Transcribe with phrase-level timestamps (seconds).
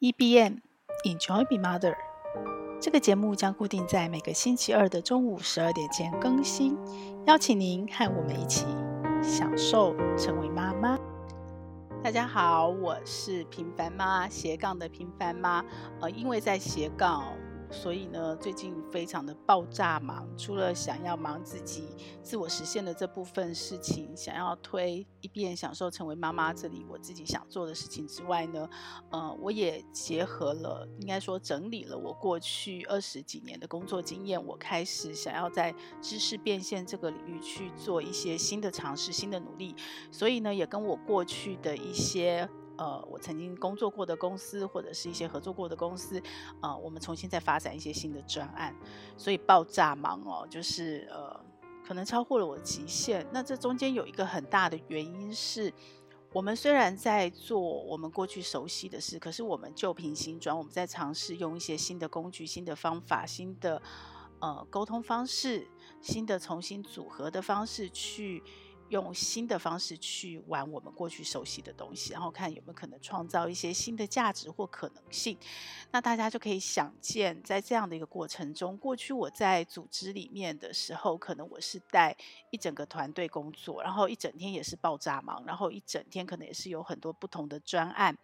[0.00, 0.62] EBM
[1.04, 1.94] Enjoy Be Mother，
[2.80, 6.74] 这个节目将固定在每个星期二的中午十二点前更新，
[7.26, 8.64] 邀请您和我们一起
[9.22, 10.98] 享受成为妈妈。
[12.02, 15.62] 大家好，我是平凡妈斜杠的平凡妈，
[16.00, 17.22] 呃，因为在斜杠。
[17.70, 21.84] 所以呢，最近非常的爆炸忙，除了想要忙自己
[22.22, 28.68] 自我实现的这部分事情，想要推一边享受成为妈妈这里我自己想做的事情之外呢，
[29.10, 39.74] 呃，我也结合了，应该说整理了我过去二十几年的工作经验，我开始想要在知识变现这个领域去做一些新的尝试、新的努力，
[40.10, 42.48] 所以呢，也跟我过去的一些。
[42.80, 46.18] 呃，我曾经工作过的公司，或者是一些合作过的公司，
[46.62, 48.74] 呃，我们重新再发展一些新的专案，
[49.18, 51.38] 所以爆炸忙哦，就是呃，
[51.86, 53.26] 可能超过了我的极限。
[53.34, 55.70] 那这中间有一个很大的原因是，
[56.32, 63.82] 我们虽然在做我们过去熟悉的事，可是我们旧瓶新装，我们在尝试用一些新的工具、新的方法、新的
[64.38, 65.68] 呃沟通方式、
[66.00, 68.42] 新的重新组合的方式去。
[68.90, 75.38] 用新的方式去玩我们过去熟悉的东西，然后看有没有可能创造一些新的价值或可能性。
[75.90, 82.16] 那大家就可以想见，在这样的一个过程中，过去我在组织里面的时候，可能我是带
[82.50, 88.16] 一整个团队工作，然后一整天也是爆炸忙，然后一整天可能也是有很多不同的专案。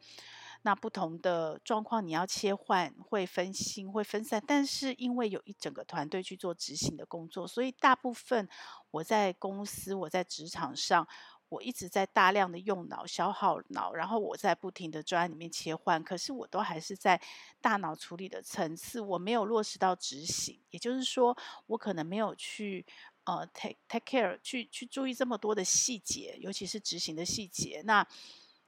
[0.66, 4.42] 那不同的状况，你要切换，会分心，会分散。
[4.44, 8.48] 但是因为有一整个团队去做执行的工作，所以大部分
[8.90, 11.06] 我在公司，我在职场上，
[11.48, 16.02] 我一直在大量的用脑、消耗脑，然后我在不停的专案里面切换。
[16.02, 17.22] 可是我都还是在
[17.60, 20.60] 大脑处理的层次，我没有落实到执行。
[20.70, 22.84] 也就是说，我可能没有去
[23.22, 27.82] 呃 take take care，去去注意这么多的细节，尤其是执行的细节。
[27.84, 28.04] 那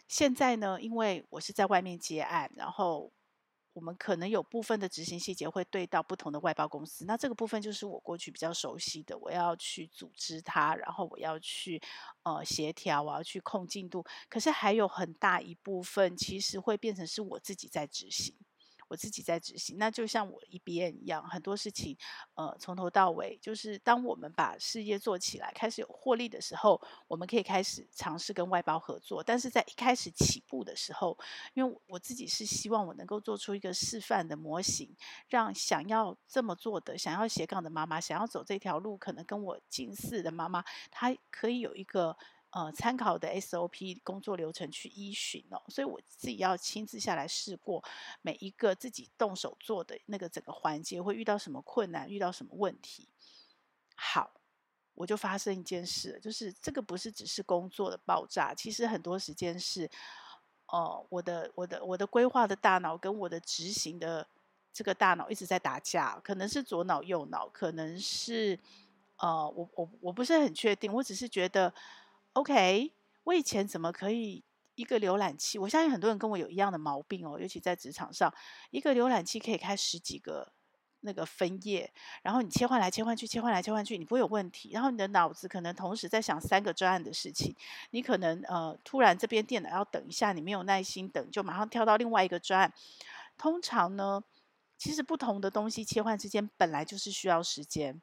[0.09, 3.12] 现在呢，因为我是在外面接案，然后
[3.75, 11.81] 我们可能有部分的执行细节会对到不同的外包公司，那这个部分就是我过去比较熟悉的，我要去组织它，然后我要去
[12.25, 14.03] 呃协调，我要去控进度。
[14.28, 18.34] 可是还有很大一部分其实会变成是我自己在执行。
[18.88, 21.97] 我自己在执行，那就像我 EBM 一样，很多事情，
[22.34, 29.22] 呃，从头到尾，就是当我们把事业做起来，开始有获利的时候，我们可以开始尝试跟外包合作。
[29.22, 31.16] 但是在一开始起步的时候，
[31.54, 34.97] 因为我自己是希望我能够做出一个示范的模型，
[35.28, 42.16] 让想要这么做的、想要斜杠的妈妈，想要走这条路，可能跟我近似的妈妈，她可以有一个。
[42.50, 47.84] 呃，参考的 SOP 工作流程去依循哦，所以我自己要亲自下来试过
[48.22, 53.06] 每一个自己动手做的那个整个环节会遇到什么困难，遇到什么问题。
[53.94, 54.31] 好，
[54.94, 59.86] 我就发生一件事，就是这个不是只是工作的爆炸，其实很多时间是，
[60.69, 64.26] 哦、我的我的我的规划的大脑跟我的执行的
[64.72, 68.59] 这个大脑一直在打架，可能是左脑右脑，可能是
[69.16, 71.70] 呃，我我我不是很确定，我只是觉得。
[72.38, 72.93] OK，
[73.25, 74.44] 我以前怎么可以
[74.76, 75.59] 一个浏览器？
[75.59, 78.32] 我相信很多人跟我有一样的毛病哦，尤其在职场上，
[78.71, 80.53] 一个浏览器可以开十几个
[81.00, 84.71] 那个分页，然后你切换来切换去，切换来切换去，你不会有问题。
[84.71, 87.53] 然后你的脑子可能同时在想三个专案的事情，
[87.91, 92.72] 你可能呃突然这边电脑要等一下，你没有耐心等，就马上跳到另外一个专案。
[93.37, 94.22] 通常呢，
[94.77, 98.00] 其实不同的东西切换之间本来就是需要时间。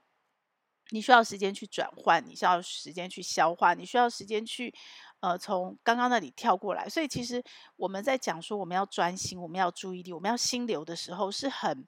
[0.91, 4.73] 你需要时间去转换，你需要时间去消化，你需要时间去，
[5.19, 6.87] 呃，从刚刚那里跳过来。
[6.87, 7.43] 所以其实
[7.75, 11.87] 我们在讲说我们要专心，我们要注意力，我们要心流的时候，是很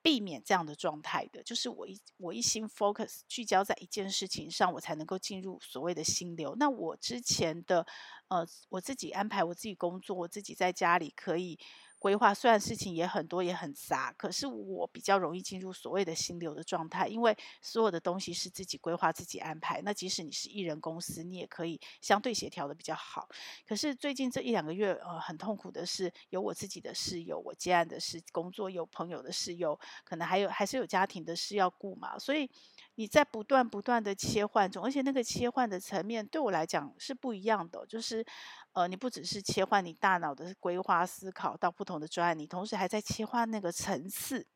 [0.00, 1.42] 避免这样的状态的。
[1.42, 6.56] 就是我一我一心 focus 聚焦在一件事情上，我才能够进入所谓的心流。
[6.58, 7.86] 那我之前的，
[8.28, 11.58] 呃，我自己安排我自己工作，我自己在家里可以。
[12.00, 19.82] 规划虽然事情也很多也很杂，可是我比较容易进入所谓的心流的状态，因为所有的东西是自己规划、自己安排。
[19.82, 23.28] 那即使你是艺人公司，你也可以相对协调的比较好。
[23.68, 32.50] 可是最近这一两个月，呃，很痛苦的是，有我自己的事，有我接案的事，工作有朋友的事，有可能还有还是有家庭的事要顾嘛，所以。
[32.96, 37.86] 你在不断不断的切换中，而且那个切换的层面对我来讲是不一样的。
[37.86, 38.24] 就是，
[38.72, 44.46] 呃，你不只是切换你大脑的规划思考到不同的专案，你同时还在切换那个层次。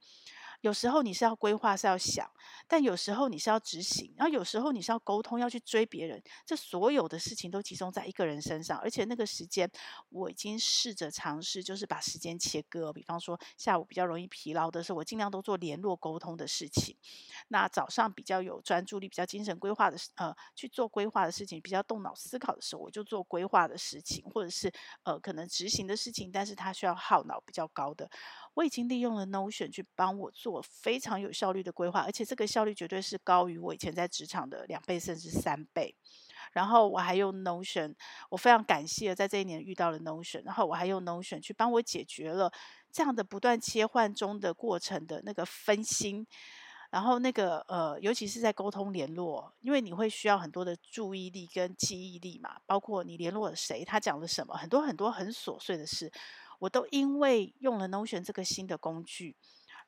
[0.64, 2.26] 有时候你是要规划，是要想，
[2.66, 6.22] 但有时候你是要执行，然后有时候你是要沟通，要去追别人。
[6.46, 9.70] 这所有的事情都集中在一个人身上，而且那个时间，
[10.08, 12.90] 我已经试着尝试，就是把时间切割。
[12.94, 16.96] 比方说下午比较容易疲劳的时候，我尽量都做联络沟通的事情。
[17.49, 24.72] 那早上比较有专注力、比较精神规划的，呃，去做规划的事情，比较动脑思考的时候，我就做规划的事情，或者是
[25.02, 28.11] 呃可能执行的事情，但是它需要耗脑比较高的。
[28.55, 35.95] 我已经利用了 Notion 去帮我做非常有效率的规划，而且这个效率绝对是高于我以前在职场的两倍甚至三倍。
[36.53, 37.95] 然后我还用 Notion，
[38.31, 42.53] 我非常感谢在这一年遇到了 Notion，然后我还用 Notion 去帮我解决了
[42.93, 46.25] 这样的不断切换中的过程的那个分心，
[46.91, 56.12] 然后那个呃，尤其是在沟通联络，因为你会需要很多的注意力跟记忆力嘛，包括你联络了谁，他讲了什么，很多很多很琐碎的事。
[56.59, 59.37] 我都因为用了 Notion 这个新的工具，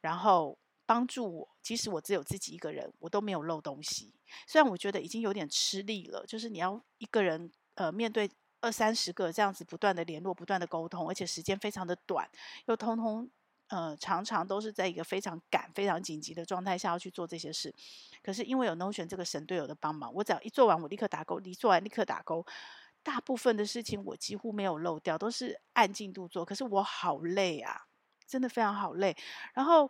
[0.01, 4.13] 然后帮助我，即使我只有自己一个人，我都没有漏东西。
[4.47, 8.31] 虽然我觉得已经有点吃力了，就是你要一个人呃面对
[8.61, 12.29] 二三十个这样子不断的联络、不断的沟通，而且时间非常的短，
[12.67, 13.31] 又通通
[13.69, 17.75] 呃常常都是在一个非常赶、非常紧急的状态下要去做这些事。
[18.23, 22.45] 可是因为有 Notion 这个神队友的帮忙，我只要一做完，我立刻打勾；一做完，立刻打勾。
[23.07, 26.45] 大部分的事情我几乎没有漏掉，都是按进度做。
[26.45, 27.83] 可是我好累啊，
[28.27, 29.17] 真的非常好累。
[29.55, 29.89] 然后，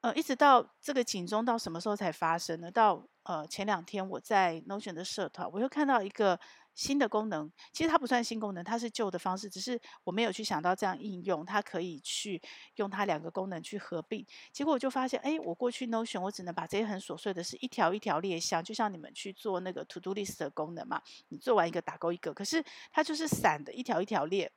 [0.00, 2.68] 呃，一直到这个警钟到什么时候才发生呢？
[2.68, 6.40] 到呃前两天我在 Notion 的社团，我又看到一个。
[6.78, 12.40] 新的功能，其实它不算新功能，它是旧的方式，只是我没有去想到这样应用，它可以去
[12.76, 14.24] 用它两个功能去合并。
[14.52, 24.52] 结果我就发现，哎，我过去 Notion 我只能把这些很琐碎的事一条一条列项，就像你们去做那个 To Do List 的功能嘛，你做完一个打勾一个，可是它就是散的，一条一条列，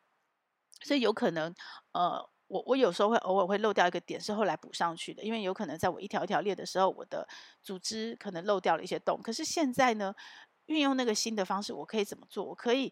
[0.83, 1.51] 所以有可能，
[1.93, 7.27] 呃，我我有时候会偶尔会漏掉一个点，是后来补上去的，因为有可能在我一条一条列的时候，我的
[7.63, 10.13] 组织可能漏掉了一些洞，可是现在呢？
[10.71, 12.43] 运用那个新的方式，我可以怎么做？
[12.43, 12.91] 我可以，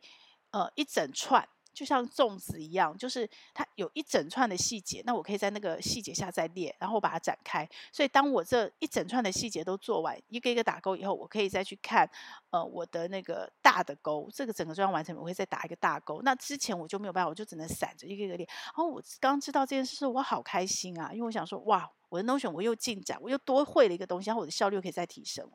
[0.52, 7.68] 呃，一整串，就像粽子一样，就是它有一整串的细节，那我可以在那个细节下再列，然后我把它展开。
[7.94, 12.10] 所以，当我这一整串的细节都做完，一个一个打勾以后，我可以再去看，
[12.50, 16.22] 呃，我的那个大的勾，这个整个专案完成，我会再打一个大勾。
[16.24, 18.46] 那之前我就没有办法，我就只能散着一个一个列。
[18.66, 25.50] 然后我刚知道这件事，我好开心啊，因为我想说，哇，我的 Notion 我又进展，我又多会了一个东西，然后我的效率又可以再提升。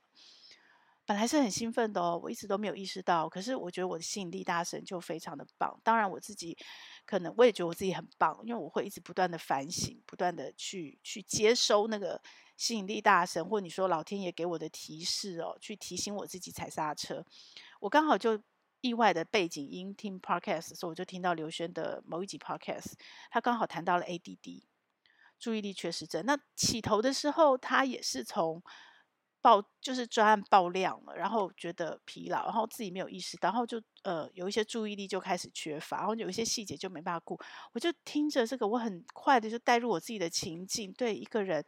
[1.07, 3.29] 本来是很兴奋的哦，我一直都没有意识到。
[3.29, 5.79] 可是我觉得我的吸引力大神就非常的棒。
[5.85, 6.57] 当然我自己
[7.05, 12.23] 可能我也觉得我自己很棒，因为我会一直不断的反省，不断的去去接收那个
[12.57, 17.23] 吸引力大神，或你说老天爷给我的提示哦，去提醒我自己踩刹车。
[17.81, 18.43] 我刚好就
[18.81, 22.93] 意外的背景音听 podcast，所以我就听到刘轩的某一集 podcast，
[23.31, 24.63] 他刚好谈到了 ADD，
[25.39, 26.25] 注意力缺失症。
[26.25, 28.63] 那起头的时候，他也是从。
[29.45, 37.39] 爆就是专案爆量了，然后觉得疲劳，然后自己没有意识，然后就呃有一些注意力就开始缺乏，然后有一些细节就没办法顾。
[37.75, 41.63] 我就听着这个，我很快的就带入我自己的情境，对一个人，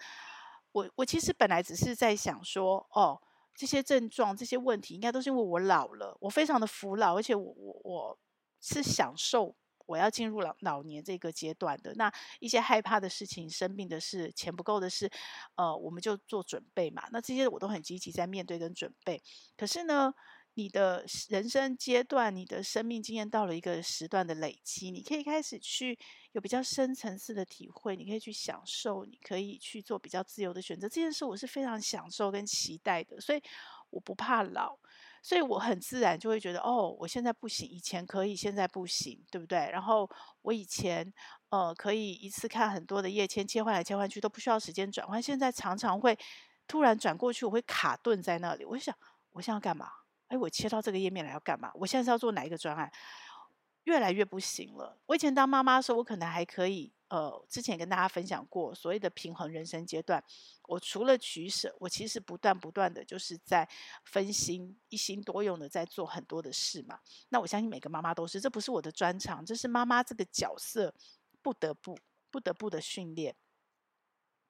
[0.73, 3.21] 我我其实本来只是在想说，哦，
[3.55, 8.19] 这些症状、这些问题，应该都是因为我老了，我非常的服老，而且我我我
[8.59, 9.55] 是享受。
[9.87, 15.11] 我要进入老老年这个阶段的那一些害怕的事情、生病的事、钱不够的事，
[15.55, 17.05] 呃，我们就做准备嘛。
[17.13, 19.23] 那这些我都很积极在面对跟准备。
[19.57, 20.13] 可是呢，
[20.55, 25.99] 你的人生阶段、你的生命经验到了一个时段的累积，你可以开始去
[26.33, 30.89] 有比较深层次的体会，你可以去享受，你可以去做比较自由的选择。
[30.89, 33.43] 这件事我是非常享受跟期待的，所以
[33.91, 34.79] 我不怕老。
[35.27, 39.69] 所以我很自然就会觉得，哦，我现在不行，以前可以，现在不行，对不对？
[39.73, 40.09] 然后
[40.43, 41.13] 我以前
[41.49, 46.17] 呃可以一次看很多的页签，切换来切换去都不需要时间转换，现在常常会
[46.69, 48.65] 突然转过去，我会卡顿在那里。
[48.65, 48.95] 我想，
[49.33, 49.89] 我现在要干嘛？
[50.29, 51.73] 哎，我切到这个页面来要干嘛？
[51.75, 52.89] 我现在是要做哪一个专案？
[53.87, 54.97] 越来越不行了。
[55.07, 56.93] 我以前当妈妈的时候，我可能还可以。
[57.09, 60.21] 呃，之前跟大家分享过所谓的平衡人生阶段，
[60.65, 63.69] 我除了取舍，我其实不断不断的就是在
[64.07, 66.99] 分心，一心多用的在做很多的事嘛。
[67.29, 70.93] 那我相信每个妈妈都是，这不是我的专长，这是妈妈这个角色
[71.41, 71.97] 不得不
[72.29, 73.37] 不得不的训练。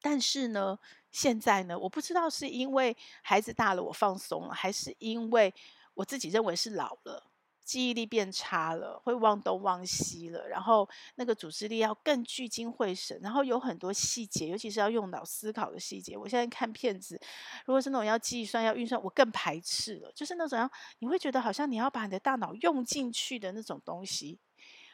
[0.00, 0.78] 但是呢，
[1.12, 5.52] 现在呢，我不知道是因为孩子大了我放松了，还是因为
[5.92, 7.30] 我自己认为是老了。
[7.66, 16.16] 记忆力变差了，会忘东忘西了，然后那个组织力要更聚精会神，然后有很多细节，尤其是要用脑思考的细节。
[16.16, 17.20] 我现在看片子，
[17.64, 20.12] 如果是那种要计算、要运算，我更排斥了。
[20.14, 20.70] 就是那种要
[21.00, 24.38] 你会觉得好像你要把你的大脑用进去的那种东西，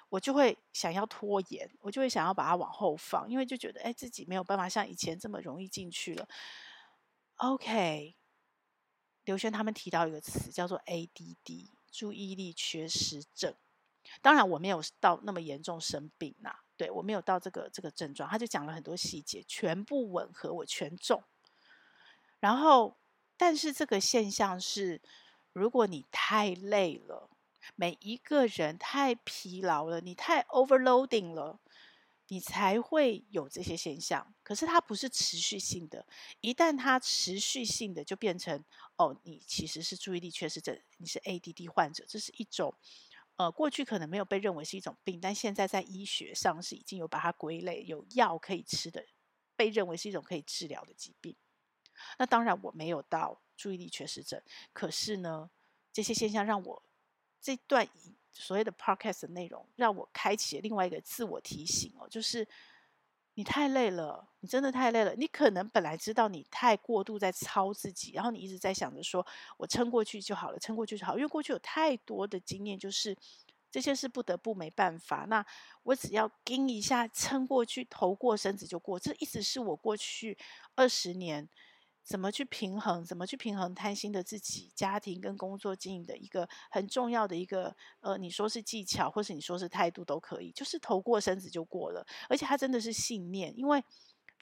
[0.09, 6.27] 我就会想要拖延，我就会想要把它往后放，因为就觉得哎，自己没有办法像以前这么容易进去了。
[7.37, 8.17] OK，
[9.25, 13.55] 刘轩他们提到一个词叫做 ADD，注意力缺失症。
[14.21, 18.29] 当然我没有到那么严重生病呐、对，我没有到这个这个症状。
[18.29, 21.23] 他就讲了很多细节，全部吻合，我全中。
[22.41, 22.97] 然后，
[23.37, 25.01] 但是这个现象是，
[25.53, 27.29] 如果你太累了。
[27.77, 31.61] 每一个人太疲劳了，你太 overloading 了，
[32.27, 34.35] 你才会有这些现象。
[34.43, 36.05] 可是它不是持续性的，
[36.41, 38.65] 一旦它持续性的，就变成
[39.03, 42.75] 哦，你其实是注意力缺失症，你是 ADD 患者，这是一种
[43.37, 49.05] 呃，过去可能没有被认为是一种病，但现在在医学上是已经有把它归类，有药可以吃的，
[49.57, 51.37] 被认为是一种可以治疗的疾病。
[52.19, 54.41] 那当然我没有到注意力缺失症，
[54.73, 55.51] 可是呢，
[55.93, 56.83] 这些现象让我。
[57.45, 57.89] 这段
[58.31, 62.47] 所谓的 podcast 的内容，让我开启了另外一个自我提醒哦，就是
[63.35, 65.15] 你太累了，你真的太累了。
[65.15, 69.25] 你可能本来知道你太过度在操自己，然后你一直在想着说
[69.57, 73.17] 我撑过去就好了，撑过去就好，因为过去有太多的经验，就是
[73.71, 75.27] 这些事不得不没办法。
[75.29, 75.47] 那
[75.85, 78.99] 我只要撑一下，撑过去，头过身子就过。
[78.99, 80.37] 这一直是我过去
[80.75, 81.49] 二十年。
[82.05, 83.05] 怎么去平衡？
[83.05, 93.81] 怎么去平衡贪心的自己、家庭跟工作经营的一个很重要的一个呃，你说是技巧，或是你说是态度都可以，就是头过身子就过了，而且它真的是信念，因为。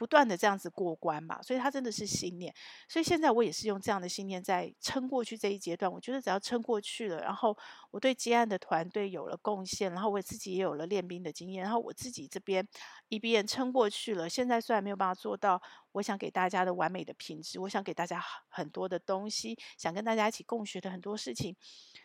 [0.00, 2.54] 不断的这样子过关嘛，所以他真的是信念。
[2.88, 5.92] 所以现在我也是用这样的信念在撑过去这一阶段。
[5.92, 7.54] 我觉得只要撑过去了，然后
[7.90, 12.66] 我对接案的团队有了贡献，然后我自己也有了练兵的经验，然后我自己这边
[13.08, 14.26] 一边撑过去了。
[14.26, 15.60] 现在虽然没有办法做到
[15.92, 21.54] 我想给大家的完美的品质，我想给大家很多的东西，想跟大家一起共学的很多事情，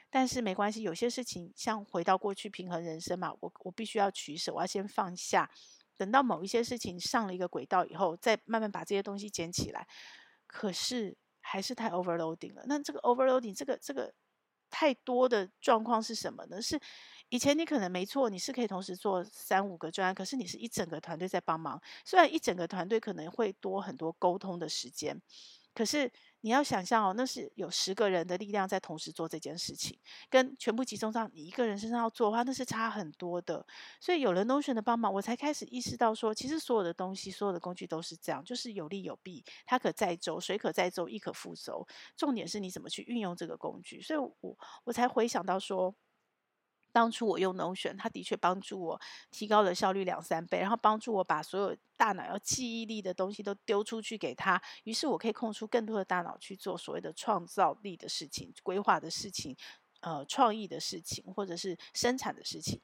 [0.10, 5.50] 但是没关系，有些事情像回到过去平衡人生嘛，我我必须要取舍，我要先放下。
[5.98, 9.88] 等到某一些事情上了一个轨道以后，再慢慢把这些东西捡起来。
[10.48, 12.64] 可是还是太 overloading 了。
[12.68, 14.14] 那这个 overloading，这个这个
[14.70, 16.62] 太多的状况是什么呢？
[16.62, 16.80] 是
[17.30, 21.82] 以前你可能没错，你是可以同时做三五个专案，可是你是一整个团队在帮忙。
[22.06, 25.22] 虽然一整个团队可能会多很多沟通的时间，
[25.74, 26.12] 可是。
[26.46, 29.98] 你要想象哦，那是有十个人的力量在同时做这件事情，
[30.30, 33.66] 跟全部集中到你一个人身上要做的话，那是差很多的。
[34.00, 41.88] 所以有了 Notion 的帮忙，我才开始意识到说，其实所有的东西、所有的工具都是这样，就是有利有弊，它可载舟，水可载舟，亦可覆舟。
[42.16, 44.00] 重点是你怎么去运用这个工具。
[44.00, 45.96] 所以我我才回想到说。
[46.96, 59.58] 当初我用 Notion，它的确帮助我提高了效率两三倍，然后帮助我把所有大脑要记忆力的东西都丢出去给他，于是我可以空出更多的大脑去做所谓的创造力的事情、规划的事情、
[60.00, 62.80] 呃创意的事情，或者是生产的事情。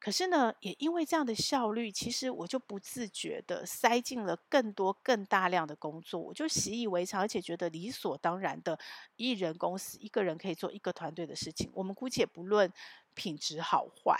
[0.00, 8.78] 可是呢，也因为这样的效率，其实我就不自觉地塞进了更多、更大量的工作，我就习以为常，而且觉得理所当然的，
[9.16, 11.68] 一人公司一个人可以做一个团队的事情。
[11.74, 12.72] 我们姑且不论
[13.18, 14.16] 品质好坏，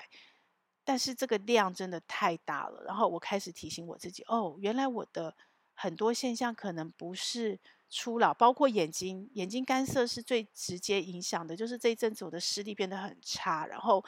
[0.85, 2.83] 但是这个量真的太大了。
[2.85, 5.37] 然后我开始提醒我自己，哦，原来我的
[5.75, 14.05] 很多现象可能不是初老，包括眼睛，眼睛干涩是最直接影响的，就是这一阵子我的视力变得很差，然后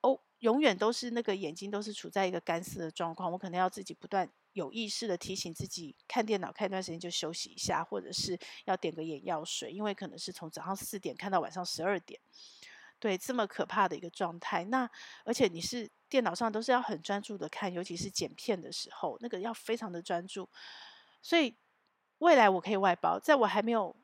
[0.00, 0.18] 哦。
[0.40, 12.20] 永远都是那个眼睛都是处在一个干涩的状况，我可能要自己不断有意识的提醒自己，看电脑看一段时间就休息一下，或者是要点个眼药水，因为可能是从早上四点看到晚上十二点，
[12.98, 14.64] 对，这么可怕的一个状态。
[14.66, 14.88] 那
[15.24, 20.48] 而且你是电脑上都是要很专注的看，尤其是剪片的时候，那个要非常的专注。
[21.22, 21.56] 所以
[22.18, 23.96] 未来我可以外包，在我还没有。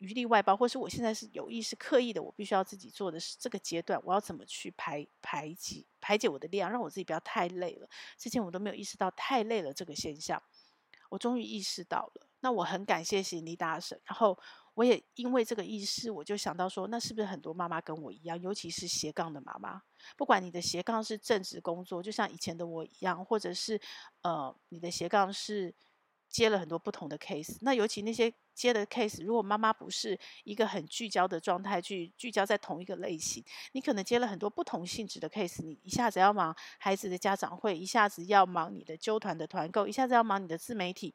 [0.00, 7.86] 余力外包，或是我现在是有意识、刻意的，我必须要自己做的是这个阶段，我要怎么去排排解排解我的量，让我自己不要太累了。
[8.16, 10.42] 之前我都没有意识到太累了这个现象，
[11.10, 12.26] 我终于意识到了。
[12.40, 14.38] 那我很感谢心理大神，然后
[14.74, 19.82] 我也因为这个意思，我就想到说，那是不是很多妈妈跟我一样，尤其是斜杠的妈妈，
[20.16, 23.80] 不管你的斜杠是正职工作，就像以前的我一样，或者是
[24.22, 25.74] 呃，你的斜杠是。
[26.32, 41.14] 接了很多不同的 case，那尤其那些接的 case，如果妈妈不是一个很聚焦的状态，去聚焦在同一个类型，你可能接了很多不同性质的 case，你一下子要忙孩子的家长会，一下子要忙你的揪团的团购，一下子要忙你的自媒体，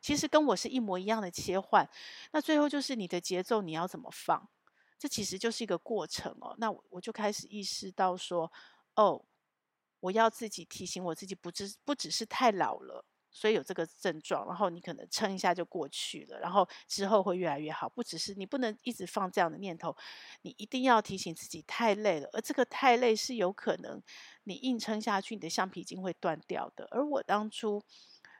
[0.00, 1.88] 其实跟我是一模一样的切换，
[2.30, 4.48] 那最后就是你的节奏你要怎么放，
[4.96, 6.54] 这其实就是一个过程哦。
[6.58, 8.52] 那我就开始意识到说，
[8.94, 9.24] 哦，
[9.98, 13.04] 我要自己提醒我自己，不只不只是太老了。
[13.34, 17.88] 所以有这个症状，然后你可能撑一下就过去了，然后之后会越来越好。
[17.88, 19.94] 不只是你不能一直放这样的念头，
[20.42, 24.00] 你一定要提醒自己太累了，而这个太累是有可能
[24.44, 26.86] 你硬撑下去，你的橡皮筋会断掉的。
[26.92, 27.82] 而我当初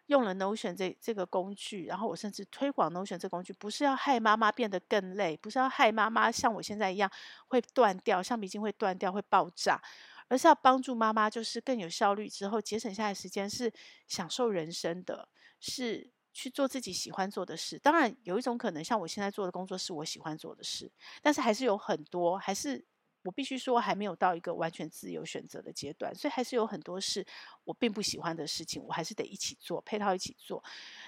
[0.06, 7.10] 用了 Notion 这这个工具，然后我甚至推广 Notion 这工具，不是要害妈妈变得更累，不是要害妈妈像我现在一样
[7.48, 9.82] 会断掉，橡皮筋会断掉，会爆炸。
[10.28, 13.72] 而是要帮助妈妈，就是更有效率，之后节省下来时间，是
[14.08, 15.28] 享受人生的，
[15.60, 17.78] 是去做自己喜欢做的事。
[17.78, 20.90] 当然，有一种可能，像我现在做的工作是我喜欢做的事，
[21.22, 22.84] 但是还是有很多，还是
[23.22, 27.26] 我必须说还没有到一个完全自由选择的阶段，所以还是有很多事
[27.64, 30.64] 我并不喜欢的事情，我还是得一起做，配套一起做。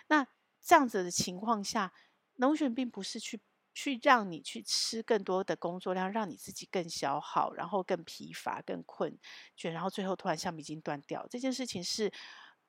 [0.09, 0.27] 那
[0.61, 1.93] 这样子的情况下
[2.37, 3.41] 能选并不是去。
[3.77, 9.19] 去让你去吃更多的工作量，让你自己更消耗，然后更疲乏、更困
[9.55, 11.27] 倦，然后最后突然橡皮筋断掉。
[11.29, 12.11] 这件事情是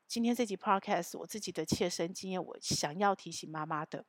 [0.06, 4.04] 今天这集 podcast 我自己的切身经验，我想要提醒妈妈的。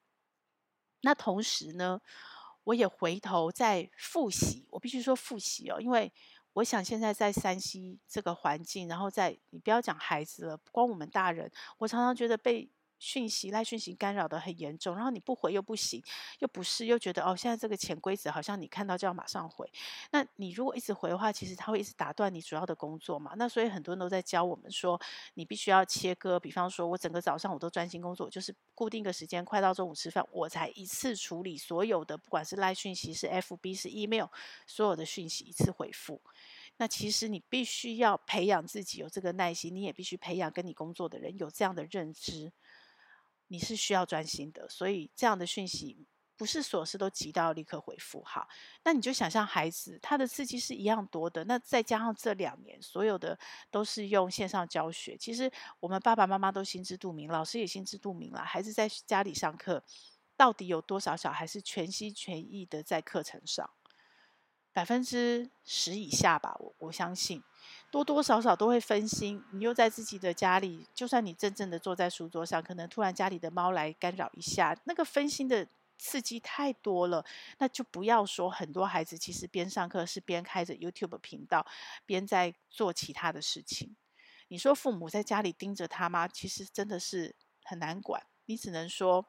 [1.03, 2.01] 那同时呢，
[2.65, 6.13] 我也回头在复习，我必须说复习哦，因为
[6.55, 12.69] 我想现在在山西这个环境，然后在你不要讲孩子了，不光我们大人，我常常觉得被。
[12.99, 16.03] 讯息赖讯息干扰得很严重，然后你不回又不行，
[16.41, 19.71] 又不是又觉得哦，现在这个潜规则好像你看到就要马上回。
[20.11, 23.33] 那你如果一直回的话，其实它会一直打断你主要的工作嘛。
[23.37, 25.01] 那所以很多人都在教我们说，
[25.35, 26.39] 你必须要切割。
[26.41, 34.27] 比方说，我整个早上我都专心工作，就是固定个时间，快到中午吃饭，我才一次处理所有的，不管是赖讯息、是 FB、是 email，
[34.67, 36.21] 所有的讯息一次回复。
[36.81, 42.53] 那其实你必须要培养自己有这个耐心，你也必须培养跟你工作的人有这样的认知。
[43.49, 48.23] 你是需要专心的，所以这样的讯息不是所有事都急到立刻回复。
[48.23, 48.47] 哈，
[48.85, 53.37] 那你就想象孩子他的刺激是一样多的，那再加上这两年所有的
[53.71, 55.51] 都是用线上教学，其实
[55.81, 58.45] 我们爸爸妈妈都心知肚明，老师也心知肚明了。
[58.45, 59.83] 孩子在家里上课，
[60.37, 63.69] 到底有多少小孩是全心全意的在课程上？
[64.73, 67.43] 百分之十以下吧，我我相信。
[67.91, 75.67] 多多少少都会分心，你又在自己的家里，就算你真正的坐在书桌上，可能突然家里的猫来干扰一下，那个分心的
[75.97, 77.25] 刺激太多了，
[77.59, 81.67] 那就不要说很多孩子其实边上课是边开着 YouTube 频道，
[82.05, 83.97] 边在做其他的事情。
[84.49, 86.29] 你说父母在家里盯着他吗？
[86.29, 89.27] 其实真的是很难管，你只能说。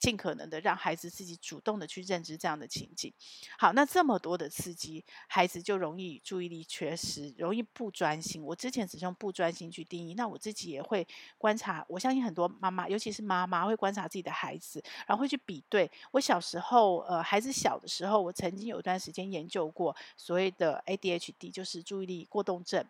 [0.00, 3.12] 尽可能的让孩子自己主动的去认知这样的情景。
[3.58, 8.42] 好，那这么多的刺激，孩子就容易注意力缺失，容易不专心。
[8.42, 11.84] 我之前只用不专心去定义，那我自己也会观察。
[11.88, 15.90] 我相信很多妈妈，尤其是妈妈，会观察自己的孩子，然后会去比对。
[16.12, 22.86] 我小时候，呃，孩子小的时候，我曾经有一段时间研究过所谓的 ADHD，就是注意力过动症。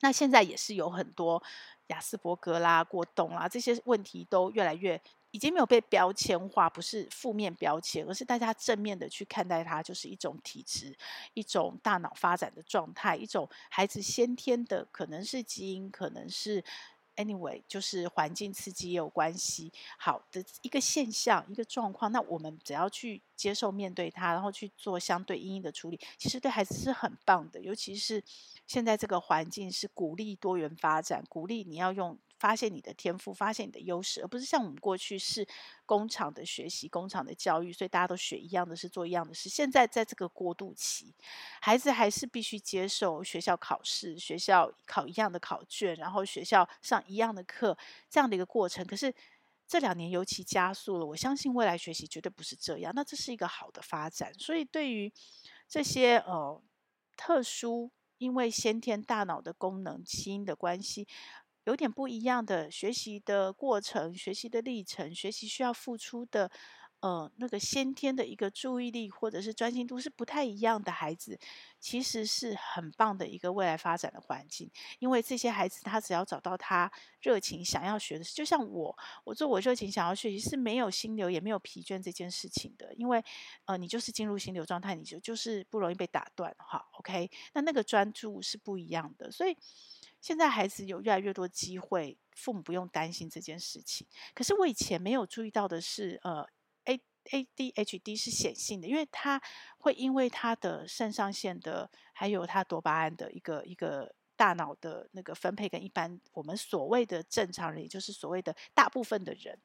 [0.00, 1.42] 那现在也是有很多
[1.86, 5.00] 亚斯伯格啦、过动啦这些问题都越来越。
[5.32, 10.96] 已经没有被标签化，不是负面标签，而是大家正面的去看待它，就是一种体质，
[11.34, 16.64] 一种大脑发展的状态，一种孩子先天的，可能是基因，可能是
[17.16, 19.70] anyway，就是环境刺激也有关系。
[19.98, 27.60] 好的一个现象，一个状况，那我们只要去接受、面对它，然后去做相对应的处理，其实对孩子是很棒的。
[27.60, 28.22] 尤其是
[28.66, 32.16] 现在这个环境是鼓励多元发展，鼓励你要用。
[32.46, 35.44] 发现你的天赋，发现你的优势，而不是像我们过去是
[35.84, 39.48] 工厂的学习、工厂的教育，所以大家都学一样的事、做一样的事。
[39.48, 41.12] 现在在这个过渡期，
[41.60, 47.76] 孩子还是必须接受学校考试、学校考一样的考卷，然后学校上一样的课
[48.08, 48.86] 这样的一个过程。
[48.86, 49.12] 可是
[49.66, 52.92] 这两年尤其加速了，我相信未来学习绝对不是这样。
[52.94, 54.32] 那这是一个好的发展。
[54.34, 55.12] 所以对于
[55.68, 56.62] 这些呃
[57.16, 61.08] 特殊，因为先天大脑的功能、基因的关系。
[61.66, 66.48] 有点不一样的学习的过程，学习的历程，学习需要付出的，
[67.00, 71.36] 呃，那个先天的一个注意力或者是专心度是不太一样的孩子，
[71.80, 74.70] 其实是很棒的一个未来发展的环境。
[75.00, 76.88] 因为这些孩子他只要找到他
[77.20, 82.94] 热情想要学的，就像我，我做我热情想要学习是没有心流也没有疲倦这件事情的。
[82.94, 83.20] 因为
[83.64, 86.54] 呃，你就是进入心流状态，你就就是不容易被打断。
[86.58, 89.56] 哈，OK，那那个专注是不一样的，所以。
[90.26, 94.04] 现在孩子有越来越多机会，父母不用担心这件事情。
[94.34, 96.44] 可是我以前没有注意到的是，呃
[96.86, 99.40] ，A A D H D 是显性的，因为他
[99.78, 109.56] 会因为他的肾上腺的，还有他多巴胺的一个一个大脑的那个分配，跟一般我们所谓的正常人，也就是所谓的大部分的人，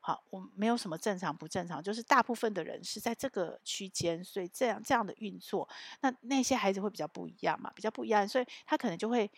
[0.00, 5.68] 好，我没有什么正常不正常，就是大部分的人是在这个区间，所以这样这样的运作，
[6.02, 9.28] 那那些孩子会比较不一样嘛，比较不一样，所以他可能就会。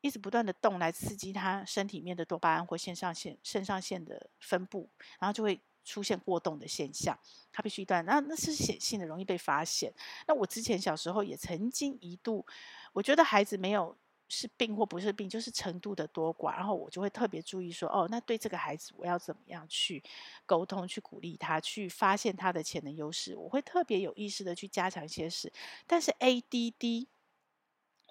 [0.00, 7.18] 一直不断的动来刺激他身体里面的多巴胺或肾上腺肾上腺的分布，然后就会出现过动的现象。
[7.52, 9.92] 他必须一段，那那是显性的，容易被发现。
[10.26, 12.46] 那我之前小时候也曾经一度，
[12.92, 13.96] 我觉得孩子没有。
[14.32, 20.00] 是病或不是病，就是程度的多寡，然后我就会特别注意说，哦，那对这个孩子，我要怎么样去
[20.46, 25.52] 沟通、去鼓励他、去发现他的潜能优势，我会特别有意识的去加强一些事。
[25.84, 27.08] 但是 ADD，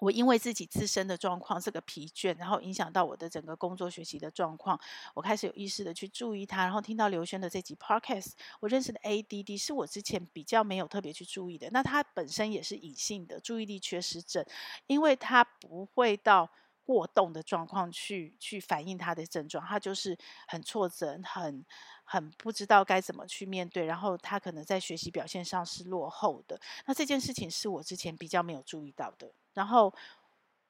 [0.00, 4.80] 我因为自己自身的状况，这个疲倦，然后影响到我的整个工作学习的状况，
[5.14, 11.68] 我开始有意识的去注意它，然后听到刘轩的这集 Podcast，我认识的 ADD 是我之前比较没有特别去注意的。
[11.70, 14.44] 那他本身也是隐性的注意力缺失症，
[14.86, 16.50] 因为他不会到
[16.82, 20.16] 过动的状况去去反映他的症状，他就是
[20.48, 21.64] 很挫折，很
[22.12, 26.60] 很不知道该怎么去面对，然后他可能在学习表现上是落后的。
[26.84, 29.32] 那这件事情是我之前比较没有注意到的。
[29.54, 29.94] 然后，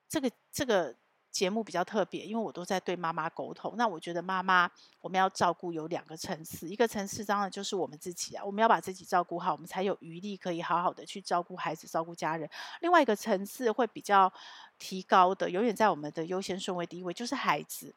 [0.07, 0.95] 这个这个
[1.31, 3.75] 节目比较特别，因为我都在对妈妈沟通。
[3.79, 12.47] 那我觉得妈妈我们要照顾有两个层次，一个层次当然就是我们自己啊，我们要把自己照顾好，我们才有余力可以好好的去照顾孩子、照顾家人。
[12.83, 14.31] 另外一个层次会比较
[14.79, 17.95] 提高的，永远在我们的优先顺位第一位就是孩子。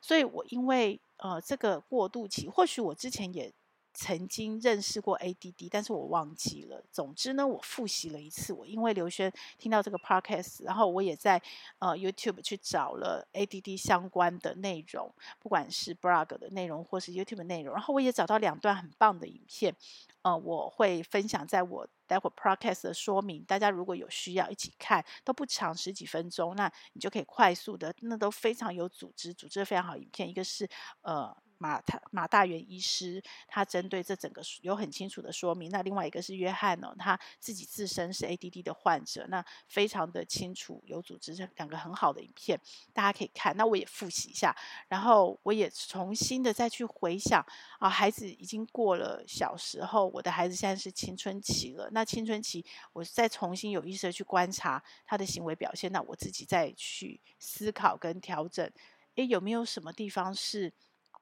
[0.00, 3.52] 所以我因为呃这个过渡期，或许我之前也。
[3.92, 6.80] 曾经认识过 ADD，但是我忘记了。
[6.92, 8.52] 总之呢，我复习了一次。
[8.52, 11.42] 我因为刘轩听到这个 podcast，然后我也在
[11.80, 17.74] 呃 YouTube 去找了 ADD 相关的内容，不管是 blog 的内容或是 YouTube 的内容。
[17.74, 19.74] 然后我也找到两段很棒的影片，
[20.22, 23.44] 呃，我会分享在我待会 podcast 的说明。
[23.44, 29.96] 大家如果有需要一起看，都不长，十几分钟，那你就可以快速的，那都非常有组织，组织的非常好。
[29.96, 30.68] 影片一个是
[31.02, 31.36] 呃。
[31.60, 35.70] 马他马大元医师，他针对这整个有很清楚的说明。
[35.70, 42.58] 那另外一个是约翰呢，他自己自身是 ADD 的患者，那非常的清楚有组织，这两个很好的影片，
[42.94, 43.54] 大家可以看。
[43.58, 44.56] 那我也复习一下，
[44.88, 47.44] 然后我也重新的再去回想
[47.78, 51.90] 啊，孩子已经过了小时候，我的孩子现在是青春期了。
[51.92, 58.72] 那青春期，我再重新有意识的去观察他的行为表现，那我自己再去思考跟调整，
[59.16, 60.72] 诶，有没有什么地方是？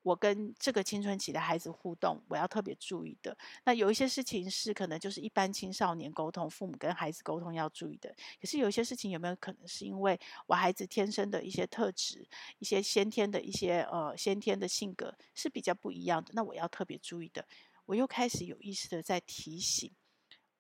[0.09, 3.37] 我跟这个青春期的孩子互动，我要特别注意的。
[3.65, 8.09] 那有一些事情是可能就是一般青少年沟通，父母跟孩子沟通要注意的。
[8.41, 12.27] 可是有一些事情有没有可能是因为我孩子天生的一些特质，
[12.59, 16.31] 一些先天的一些呃先天的性格是比较不一样的？
[16.33, 17.47] 那我要特别注意的。
[17.85, 19.93] 我又开始有意识的在提醒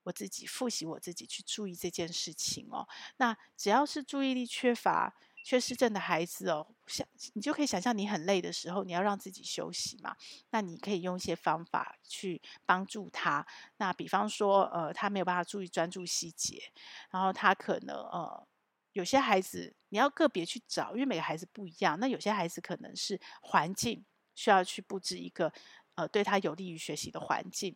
[0.02, 2.87] 我自己，复习我自己去注意这件事情哦。
[3.16, 5.14] 那只要是注意力缺乏。
[5.48, 10.14] 缺失症的孩子哦，想你就可以想象，你很累的时候，你要让自己休息嘛。
[10.50, 13.46] 那你可以用一些方法去帮助他。
[13.78, 16.62] 那比方说，呃，他没有办法注意专注细节，
[17.11, 18.46] 然后他可能呃，
[18.92, 21.98] 有些孩子你要个别去找，因为每个孩子不一样。
[21.98, 25.50] 那有些孩子可能是环境需要去布置一个
[25.94, 27.74] 呃，对他有利于学习的环境。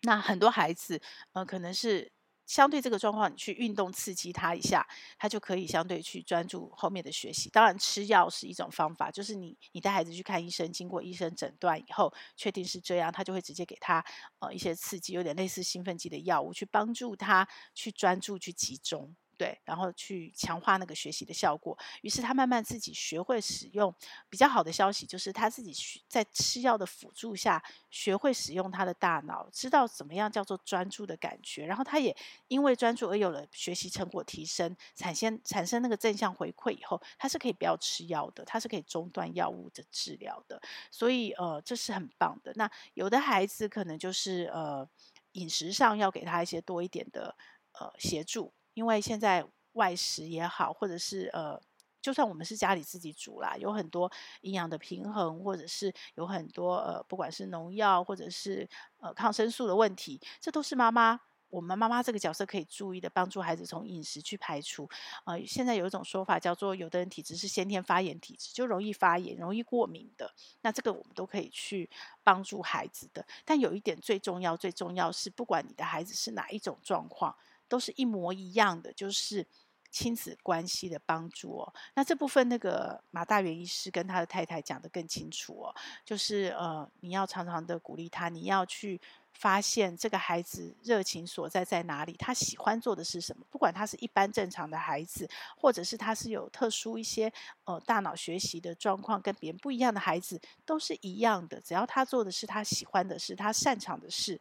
[0.00, 2.10] 那很多孩子呃，可能是。
[2.46, 4.86] 相对这个状况，你去运动刺激他一下，
[5.18, 7.48] 他就可以相对去专注后面的学习。
[7.50, 14.04] 当然，吃药是一种方法，就是你你带孩子去看医生，经过医生诊断以后，确定是这样，他就会直接给他
[14.40, 19.14] 呃一些刺激，有点类似兴奋剂的药物，去帮助他去专注去集中。
[19.42, 21.76] 对，然后去强化那个学习的效果。
[22.02, 23.92] 于是他慢慢自己学会使用。
[24.30, 25.74] 比较好的消息就是他自己
[26.06, 31.66] 在吃药的辅助下，学会使用他的大脑，知道怎么样叫做专注的感觉。
[31.66, 40.62] 然后他也因为专注而有了学习成果提升，产生产生那个正向回馈以后，他是可以不要吃药的，他是可以中断药物的治疗的。
[40.92, 42.52] 所以呃，这是很棒的。
[42.54, 44.88] 那有的孩子可能就是呃
[45.32, 47.36] 饮食上要给他一些多一点的
[47.72, 48.52] 呃协助。
[48.74, 51.60] 因为现在外食也好，或者是呃，
[52.00, 54.10] 就算我们是家里自己煮啦，有很多
[54.42, 64.88] 营养的平衡，或者是有很多呃，不管是农药或者是呃抗生素的问题，这都是妈妈我们妈妈这个角色可以注意的，帮助孩子从饮食去排除。
[65.26, 70.32] 呃，现在有一种说法叫做，有的人体质是先天发炎体质，就容易发炎、容易过敏的。
[70.62, 71.90] 那这个我们都可以去
[72.22, 73.26] 帮助孩子的。
[73.44, 77.36] 但有一点最重要，最重要是，不管你的孩子是哪一种状况。
[77.72, 79.46] 都是一模一样的，就是
[79.90, 81.74] 亲子关系的帮助哦。
[81.94, 89.00] 那这部分那个马大元医师跟他的太太讲得更清楚哦，就是呃，你要常常的鼓励他，你要去
[89.32, 93.42] 发现这个孩子热情所在在哪里，他喜欢做的是什么。
[93.50, 97.32] 不管他是一般正常的孩子，或者是他是有特殊一些
[97.64, 101.58] 呃大脑学习的状况，跟别人不一样的孩子，都是一样的。
[101.62, 104.38] 只要他做的是他喜欢的事，他擅长的事。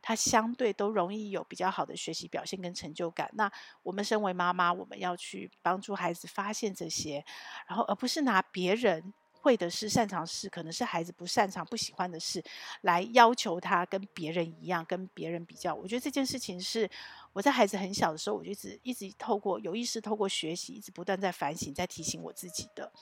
[0.00, 3.30] 他相对都容易有比较好的学习表现跟成就感。
[3.34, 3.50] 那
[3.82, 7.24] 我们身为妈妈，我们要去帮助孩子发现这些，
[7.66, 12.42] 然后而不是拿别人会的事、擅长事，可能是孩子不擅长、不喜欢的事，
[12.82, 15.74] 来要求他跟别人一样，跟别人比较。
[15.74, 16.90] 我觉得这件事情是
[17.32, 22.92] 我在孩子很小的时候，我就一直一直透过有意识、透过学习，一直不断在反省、在提醒我自己的。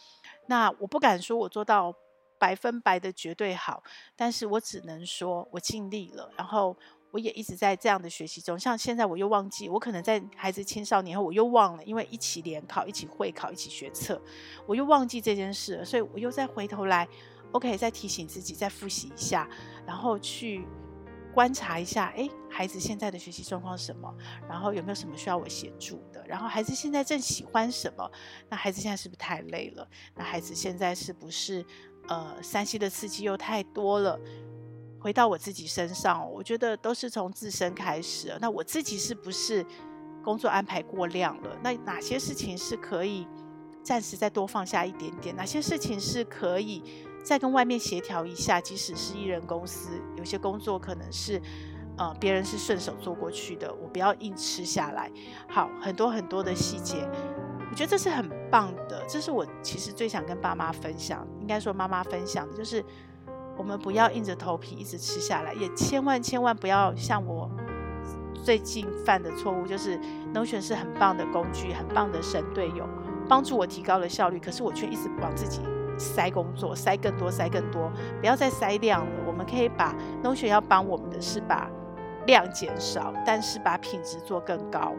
[0.47, 1.95] 那我不敢说我做到
[2.39, 3.83] 百分百的绝对好，
[4.15, 6.77] 但是我只能说我尽力了，然后。
[7.13, 14.21] 我也一直在这样的学习中，像现在我又忘记，我可能在孩子青少年后我又忘了，因为一起联考、一起会考、一起学测，
[14.67, 17.09] 我又忘记这件事了，所以我又再回头来
[17.53, 19.49] ，OK，再提醒自己，再复习一下，
[19.87, 20.67] 然后去
[21.33, 24.15] 观察一下，诶，孩子现在的学习状况是什么？
[24.47, 26.23] 然后有没有什么需要我协助的？
[26.27, 28.11] 然后孩子现在正喜欢什么？
[28.51, 29.89] 那孩子现在是不是太累了？
[30.15, 31.65] 那孩子现在是不是
[32.09, 34.19] 呃山西的刺激又太多了？
[34.99, 38.37] 回到我自己身上，我觉得都是从自身开始。
[38.41, 39.65] 那我自己是不是
[40.25, 41.57] 工作安排过量了？
[41.63, 43.27] 那哪些事情是可以
[43.85, 45.37] 暂时再多放下一点点？
[45.37, 46.83] 哪些事情是可以
[47.23, 48.61] 再跟外面协调一下？
[48.61, 51.41] 即使是艺人公司，有些工作可能是
[51.97, 55.09] 呃别人是顺手做过去的，我不要硬吃下来。
[55.49, 57.09] 好，很多很多的细节，
[57.71, 59.05] 我觉得这是很棒的。
[59.09, 62.85] 这是我其实最想跟爸妈分享，应该说妈妈分享的就是。
[63.59, 67.51] 我们不要硬着头皮一直吃下来，也千万千万不要像我
[68.35, 69.99] 最近犯的错误，就是
[70.35, 72.87] Notion 是很棒的工具，很棒的神队友，
[73.27, 74.39] 帮助我提高了效率。
[74.39, 75.63] 可是我却一直往自己
[75.97, 77.91] 塞工作，塞更多，塞更多。
[78.21, 79.13] 不要再塞量了。
[79.27, 81.71] 我们可以把 Notion 要帮我们的是把
[82.27, 84.93] 量减少，但是把品质做更高。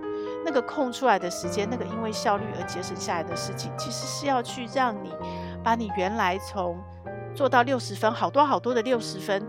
[0.45, 5.13] 那个空出来的时间，那个因为效率而节省下来的事情，其实是要去让你
[5.63, 6.77] 把你原来从
[7.35, 9.45] 做到六十分，好多好多的六十分，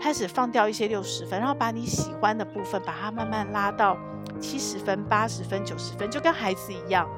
[0.00, 3.96] 开始放掉一些六十分，然后把你喜欢的部分，把它慢慢拉到
[4.38, 7.08] 七十分、八十分、九十分，就跟孩子一样，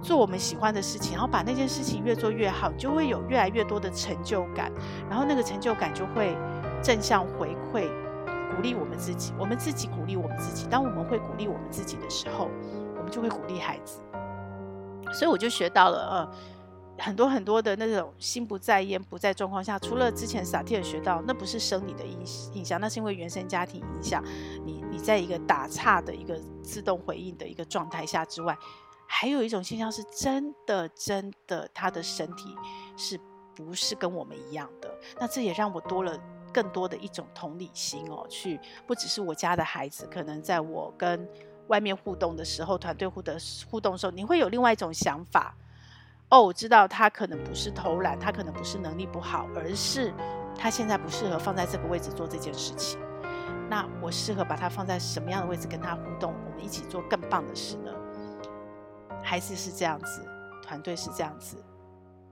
[0.00, 4.72] 做我们喜欢的事情，然后把那件事情越做越好，就会有越来越多的成就感，
[5.08, 6.36] 然后那个成就感就会
[6.82, 7.88] 正向回馈，
[8.54, 10.66] 鼓励我们自己，我们自己鼓励我们自己。
[10.68, 12.50] 当我们会鼓励我们自己的时候，
[12.96, 14.00] 我们就会鼓励孩子。
[15.12, 16.30] 所以我就学到了，呃。
[16.96, 22.20] 很多很多的那种心不在焉不在状况下，除了之前萨提尔学到，那不是生理的影
[22.52, 24.22] 影响，那是因为原生家庭影响。
[24.64, 28.56] 你你在一个打岔的一个自动回应的一个状态下之外，
[29.08, 32.54] 还有一种现象是真的真的，他的身体
[32.96, 33.18] 是
[33.56, 34.88] 不是跟我们一样的？
[35.18, 36.16] 那这也让我多了
[36.54, 41.28] 更多的一种同理心哦，去不只是我家的孩子，可能在我跟
[41.66, 43.36] 外面互动的时候，团队互的
[43.68, 45.56] 互动的时候，你会有另外一种想法。
[46.30, 50.12] 哦，我知道他可能不是偷懒，他可能不是能力不好，而是
[50.56, 52.98] 他现在不适合放在这个位置做这件事情。
[53.68, 56.34] 那我适合把他放在什么样的位置跟他互动？
[56.46, 57.92] 我们一起做更棒的事呢？
[59.22, 60.22] 孩子是这样子，
[60.62, 61.56] 团队是这样子，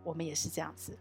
[0.04, 0.98] 我们也是这样子。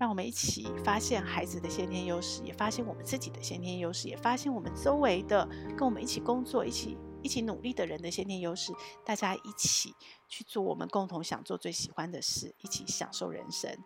[0.00, 6.96] 让我们一起发现孩子的先天优势，也发现我们自己的先天优势，也发现我们周围的跟我们一起工作、一起。
[7.22, 8.72] 一起努力的人的先天优势，
[9.04, 9.94] 大家一起
[10.26, 13.76] 去做我们共同想做、最喜欢的事，一起享受人生，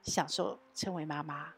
[0.00, 1.57] 享受成为妈妈。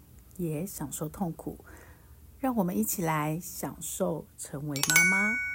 [0.41, 1.63] 也享受痛苦，
[2.39, 5.50] 让我们一起来享受成为妈妈。